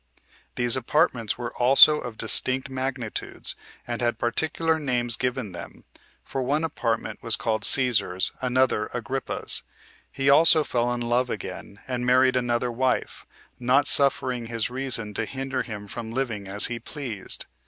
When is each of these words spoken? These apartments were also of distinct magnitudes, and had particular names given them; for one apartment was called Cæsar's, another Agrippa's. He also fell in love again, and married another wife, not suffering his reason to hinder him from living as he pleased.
These 0.55 0.75
apartments 0.75 1.37
were 1.37 1.55
also 1.57 1.99
of 1.99 2.17
distinct 2.17 2.71
magnitudes, 2.71 3.55
and 3.85 4.01
had 4.01 4.17
particular 4.17 4.79
names 4.79 5.15
given 5.15 5.51
them; 5.51 5.83
for 6.23 6.41
one 6.41 6.63
apartment 6.63 7.21
was 7.21 7.35
called 7.35 7.61
Cæsar's, 7.61 8.31
another 8.41 8.89
Agrippa's. 8.95 9.61
He 10.11 10.27
also 10.27 10.63
fell 10.63 10.91
in 10.91 11.01
love 11.01 11.29
again, 11.29 11.81
and 11.87 12.03
married 12.03 12.35
another 12.35 12.71
wife, 12.71 13.27
not 13.59 13.85
suffering 13.85 14.47
his 14.47 14.71
reason 14.71 15.13
to 15.13 15.25
hinder 15.25 15.61
him 15.61 15.87
from 15.87 16.11
living 16.11 16.47
as 16.47 16.65
he 16.65 16.79
pleased. 16.79 17.45